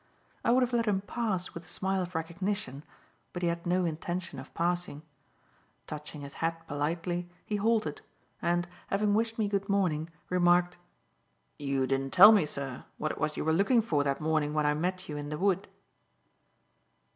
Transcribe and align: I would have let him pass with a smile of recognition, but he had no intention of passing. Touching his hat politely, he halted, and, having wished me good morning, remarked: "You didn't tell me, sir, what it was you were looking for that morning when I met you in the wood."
I 0.43 0.49
would 0.49 0.63
have 0.63 0.73
let 0.73 0.87
him 0.87 1.01
pass 1.01 1.53
with 1.53 1.63
a 1.63 1.67
smile 1.67 2.01
of 2.01 2.15
recognition, 2.15 2.83
but 3.33 3.43
he 3.43 3.49
had 3.49 3.67
no 3.67 3.85
intention 3.85 4.39
of 4.39 4.51
passing. 4.55 5.03
Touching 5.85 6.21
his 6.21 6.33
hat 6.41 6.65
politely, 6.65 7.29
he 7.45 7.57
halted, 7.57 8.01
and, 8.41 8.67
having 8.87 9.13
wished 9.13 9.37
me 9.37 9.47
good 9.47 9.69
morning, 9.69 10.09
remarked: 10.27 10.77
"You 11.59 11.85
didn't 11.85 12.13
tell 12.13 12.31
me, 12.31 12.47
sir, 12.47 12.83
what 12.97 13.11
it 13.11 13.19
was 13.19 13.37
you 13.37 13.45
were 13.45 13.53
looking 13.53 13.83
for 13.83 14.03
that 14.03 14.19
morning 14.19 14.55
when 14.55 14.65
I 14.65 14.73
met 14.73 15.07
you 15.07 15.17
in 15.17 15.29
the 15.29 15.37
wood." 15.37 15.67